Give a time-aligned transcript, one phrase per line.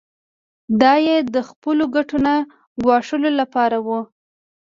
[0.81, 2.35] دا یې د خپلو ګټو نه
[2.83, 3.87] ګواښلو لپاره و.